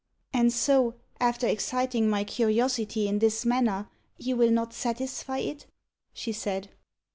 [0.33, 5.67] "And so, after exciting my curiosity in this manner, you will not satisfy it?"
[6.11, 6.69] she said.